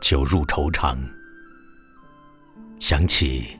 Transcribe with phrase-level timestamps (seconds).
[0.00, 0.98] 酒入愁肠，
[2.78, 3.58] 想起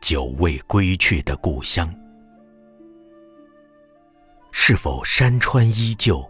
[0.00, 1.92] 久未归去的故乡，
[4.50, 6.28] 是否山川依旧，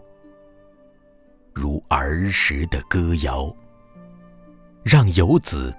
[1.53, 3.53] 如儿时的歌谣，
[4.83, 5.75] 让游子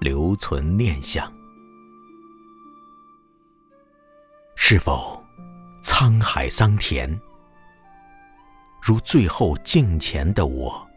[0.00, 1.32] 留存念想？
[4.56, 5.22] 是否
[5.84, 7.20] 沧海桑田，
[8.80, 10.89] 如最后镜前的我？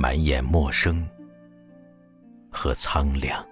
[0.00, 1.06] 满眼陌生
[2.50, 3.46] 和苍凉，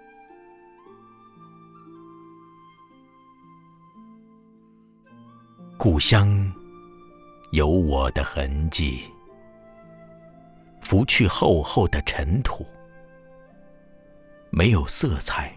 [5.77, 6.27] 故乡
[7.51, 9.03] 有我的痕迹，
[10.81, 12.65] 拂去厚厚的尘土，
[14.49, 15.55] 没有色彩，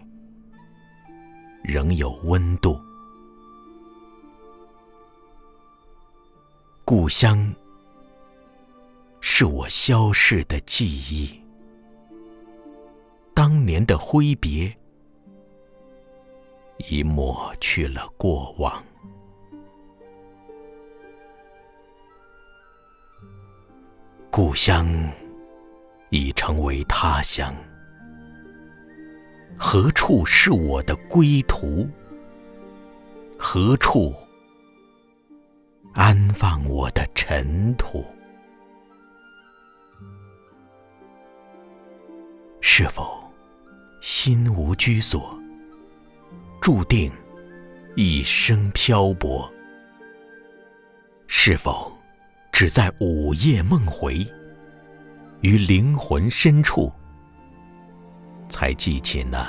[1.63, 2.79] 仍有温度。
[6.85, 7.51] 故乡。
[9.35, 11.41] 是我消逝的记忆，
[13.33, 14.71] 当年的挥别，
[16.87, 18.85] 已抹去了过往。
[24.29, 24.87] 故乡
[26.11, 27.51] 已成为他乡，
[29.57, 31.89] 何处是我的归途？
[33.35, 34.13] 何处
[35.91, 38.05] 安放我的尘土？
[42.75, 43.31] 是否
[44.01, 45.39] 心无居所，
[46.59, 47.11] 注定
[47.95, 49.47] 一生漂泊？
[51.27, 51.95] 是否
[52.51, 54.25] 只在午夜梦回，
[55.41, 56.91] 于灵魂深处，
[58.49, 59.47] 才记起那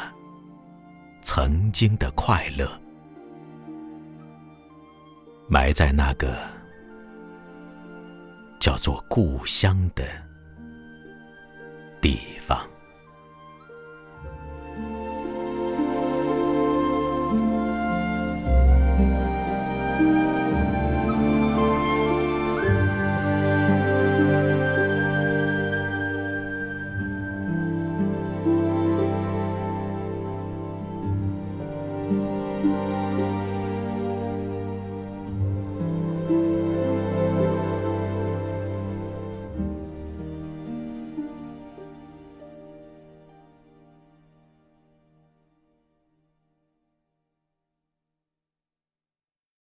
[1.22, 2.70] 曾经的快乐，
[5.48, 6.36] 埋在那个
[8.60, 10.04] 叫做故乡的
[12.02, 12.60] 地方？